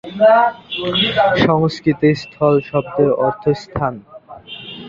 [1.45, 3.93] সংস্কৃতে "স্থল" শব্দের অর্থ "স্থান"।